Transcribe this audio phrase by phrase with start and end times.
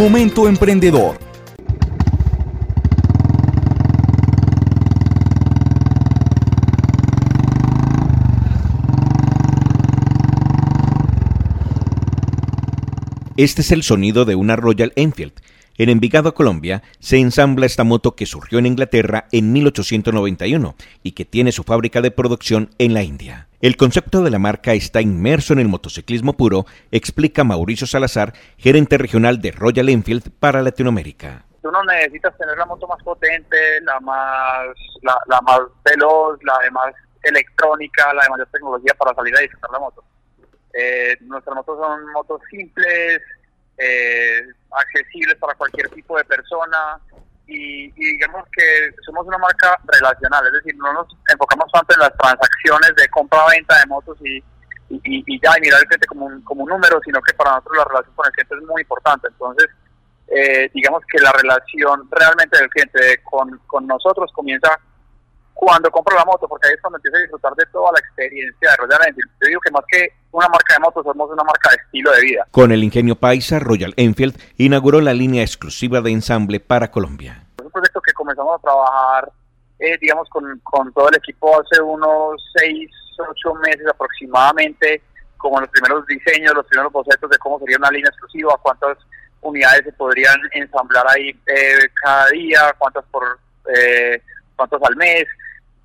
[0.00, 1.18] Momento Emprendedor.
[13.36, 15.34] Este es el sonido de una Royal Enfield.
[15.76, 21.26] En Envigado, Colombia, se ensambla esta moto que surgió en Inglaterra en 1891 y que
[21.26, 23.49] tiene su fábrica de producción en la India.
[23.60, 28.96] El concepto de la marca está inmerso en el motociclismo puro, explica Mauricio Salazar, gerente
[28.96, 31.44] regional de Royal Enfield para Latinoamérica.
[31.60, 34.64] Tú no necesitas tener la moto más potente, la más,
[35.02, 39.70] la, más veloz, la de más electrónica, la de mayor tecnología para salir a disfrutar
[39.72, 40.04] la moto.
[40.72, 43.20] Eh, nuestras motos son motos simples,
[43.76, 44.40] eh,
[44.70, 46.98] accesibles para cualquier tipo de persona
[47.50, 52.16] y, digamos que somos una marca relacional, es decir, no nos enfocamos tanto en las
[52.16, 54.42] transacciones de compra-venta de motos y,
[54.88, 57.78] y, ya, y mirar el cliente como un, como un número, sino que para nosotros
[57.78, 59.28] la relación con el cliente es muy importante.
[59.28, 59.68] Entonces,
[60.28, 64.78] eh, digamos que la relación realmente del cliente con, con nosotros comienza
[65.52, 68.70] cuando compro la moto, porque ahí es cuando empiezo a disfrutar de toda la experiencia
[68.70, 69.14] de Royal.
[69.14, 72.20] Yo digo que más que una marca de motos, somos una marca de estilo de
[72.22, 72.46] vida.
[72.50, 77.44] Con el ingenio paisa, Royal Enfield inauguró la línea exclusiva de ensamble para Colombia.
[77.58, 79.32] Es un proyecto que comenzamos a trabajar,
[79.78, 85.02] eh, digamos, con, con todo el equipo hace unos seis, ocho meses aproximadamente,
[85.36, 88.98] como los primeros diseños, los primeros bocetos de cómo sería una línea exclusiva, cuántas
[89.42, 93.38] unidades se podrían ensamblar ahí eh, cada día, cuántas por...
[93.74, 94.22] Eh,
[94.60, 95.24] cuántos al mes,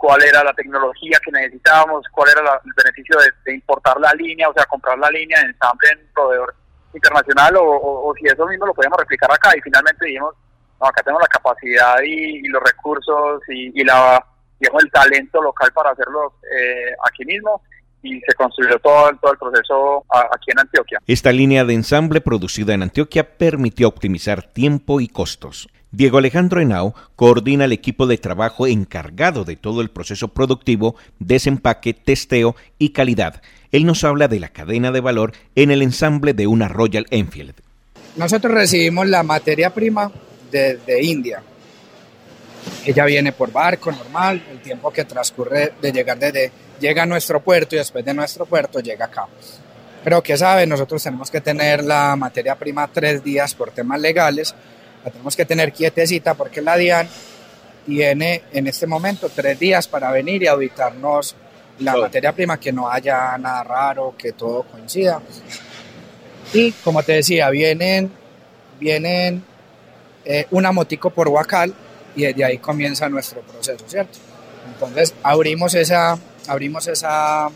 [0.00, 4.54] cuál era la tecnología que necesitábamos, cuál era el beneficio de, importar la línea, o
[4.54, 6.54] sea, comprar la línea en ensamble en proveedor
[6.94, 10.34] internacional o, si eso mismo lo podíamos replicar acá y finalmente dijimos,
[10.80, 14.24] no, acá tenemos la capacidad y, los recursos y, la,
[14.58, 17.60] digamos, el talento local para hacerlo eh, aquí mismo
[18.02, 20.98] y se construyó todo, todo el proceso aquí en Antioquia.
[21.06, 25.68] Esta línea de ensamble producida en Antioquia permitió optimizar tiempo y costos.
[25.92, 31.94] Diego Alejandro Henao coordina el equipo de trabajo encargado de todo el proceso productivo, desempaque,
[31.94, 33.42] testeo y calidad.
[33.72, 37.54] Él nos habla de la cadena de valor en el ensamble de una Royal Enfield.
[38.16, 40.12] Nosotros recibimos la materia prima
[40.50, 41.42] desde India.
[42.84, 47.40] Ella viene por barco normal, el tiempo que transcurre de llegar desde llega a nuestro
[47.40, 49.26] puerto y después de nuestro puerto llega acá.
[50.04, 54.54] Pero que sabe, nosotros tenemos que tener la materia prima tres días por temas legales
[55.04, 57.08] la tenemos que tener quietecita porque la DIAN
[57.86, 61.34] tiene en este momento tres días para venir y auditarnos
[61.80, 65.20] la materia prima, que no haya nada raro, que todo coincida.
[66.52, 68.12] Y como te decía, vienen,
[68.78, 69.42] vienen
[70.24, 71.74] eh, una motico por Huacal
[72.14, 74.18] y desde ahí comienza nuestro proceso, ¿cierto?
[74.74, 76.18] Entonces abrimos, esa,
[76.48, 77.48] abrimos esa,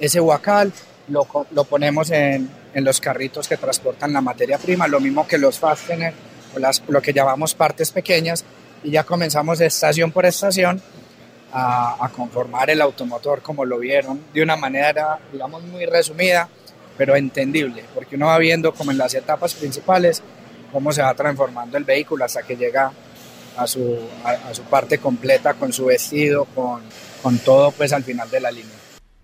[0.00, 0.72] ese Huacal,
[1.08, 5.38] lo, lo ponemos en, en, los carritos que transportan la materia prima, lo mismo que
[5.38, 6.14] los fasteners
[6.56, 8.44] las, lo que llamamos partes pequeñas,
[8.84, 10.82] y ya comenzamos estación por estación
[11.52, 16.48] a, a, conformar el automotor como lo vieron, de una manera, digamos, muy resumida,
[16.96, 20.22] pero entendible, porque uno va viendo como en las etapas principales
[20.72, 22.92] cómo se va transformando el vehículo hasta que llega
[23.56, 26.82] a su, a su parte completa con su vestido, con,
[27.22, 28.76] con todo pues al final de la línea.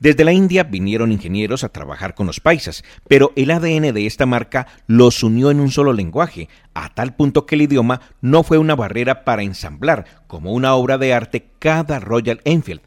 [0.00, 4.26] Desde la India vinieron ingenieros a trabajar con los paisas, pero el ADN de esta
[4.26, 8.58] marca los unió en un solo lenguaje, a tal punto que el idioma no fue
[8.58, 12.82] una barrera para ensamblar como una obra de arte cada Royal Enfield,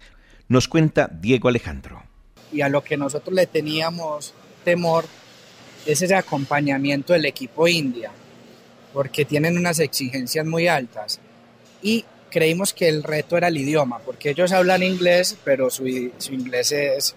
[0.47, 2.03] nos cuenta Diego Alejandro.
[2.51, 5.05] Y a lo que nosotros le teníamos temor
[5.85, 8.11] es ese acompañamiento del equipo India,
[8.93, 11.19] porque tienen unas exigencias muy altas.
[11.81, 16.71] Y creímos que el reto era el idioma, porque ellos hablan inglés, pero su, inglés
[16.71, 17.15] es,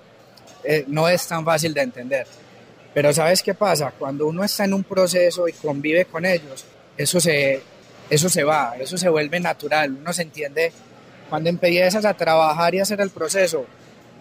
[0.65, 2.26] eh, no es tan fácil de entender.
[2.93, 3.93] Pero ¿sabes qué pasa?
[3.97, 6.65] Cuando uno está en un proceso y convive con ellos,
[6.97, 7.62] eso se,
[8.09, 10.72] eso se va, eso se vuelve natural, uno se entiende.
[11.28, 13.65] Cuando empiezas a trabajar y hacer el proceso,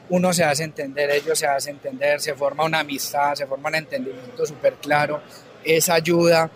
[0.09, 3.75] uno se hace entender, ellos se hacen entender, se forma una amistad, se forma un
[3.75, 5.21] entendimiento súper claro,
[5.63, 6.49] esa ayuda.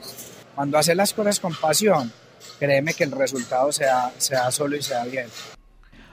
[0.56, 2.12] Cuando haces las cosas con pasión,
[2.59, 5.27] créeme que el resultado sea, sea solo y sea bien.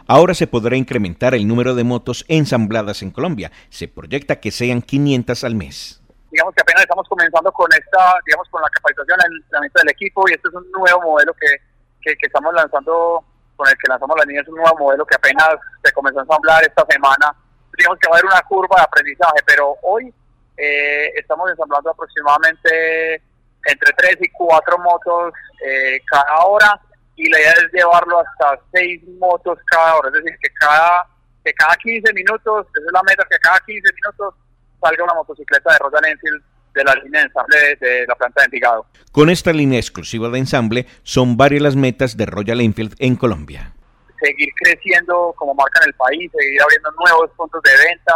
[0.06, 3.52] Ahora se podrá incrementar el número de motos ensambladas en Colombia.
[3.68, 6.02] Se proyecta que sean 500 al mes.
[6.32, 10.24] Digamos que apenas estamos comenzando con esta, digamos, con la capacitación, el entrenamiento del equipo
[10.28, 11.56] y este es un nuevo modelo que,
[12.02, 13.24] que, estamos lanzando,
[13.54, 15.50] con el que lanzamos la línea, es un nuevo modelo que apenas
[15.84, 17.32] se comenzó a ensamblar esta semana.
[17.78, 20.12] Digamos que va a haber una curva de aprendizaje, pero hoy
[20.56, 23.22] eh, estamos ensamblando aproximadamente
[23.70, 25.32] entre 3 y 4 motos
[25.66, 26.80] eh, cada hora
[27.16, 31.06] y la idea es llevarlo hasta 6 motos cada hora, es decir, que cada,
[31.44, 34.34] que cada 15 minutos, esa es la meta, que cada 15 minutos
[34.80, 36.42] salga una motocicleta de Royal Enfield
[36.74, 38.86] de la línea de ensamble de, la planta de Envigado.
[39.12, 43.72] Con esta línea exclusiva de ensamble, son varias las metas de Royal Enfield en Colombia.
[44.20, 48.14] Seguir creciendo como marca en el país, seguir abriendo nuevos puntos de venta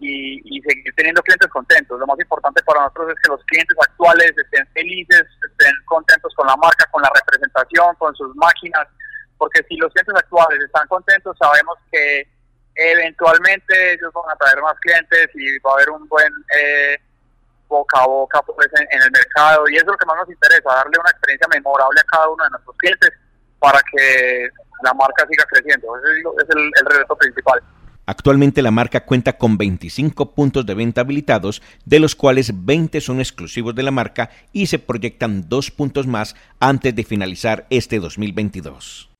[0.00, 1.98] y, seguir teniendo clientes contentos.
[1.98, 6.46] Lo más importante para nosotros es que los clientes actuales estén felices, estén contentos con
[6.46, 8.86] la marca, con la representación, con sus máquinas,
[9.38, 12.28] porque si los clientes actuales están contentos, sabemos que
[12.74, 16.32] eventualmente ellos van a traer más clientes y va a haber un buen...
[16.56, 16.98] Eh,
[17.66, 20.68] boca a boca pues, en, el mercado y eso es lo que más nos interesa,
[20.68, 23.10] darle una experiencia memorable a cada uno de nuestros clientes
[23.58, 24.48] para que
[24.84, 25.96] la marca siga creciendo.
[25.96, 27.62] Ese es el reto principal.
[28.06, 33.20] Actualmente la marca cuenta con 25 puntos de venta habilitados, de los cuales 20 son
[33.20, 39.10] exclusivos de la marca y se proyectan dos puntos más antes de finalizar este 2022.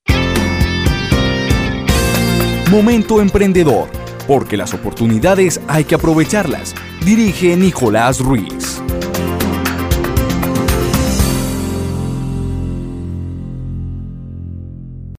[2.71, 3.89] Momento emprendedor,
[4.27, 8.74] porque las oportunidades hay que aprovecharlas dirige Nicolás Ruiz.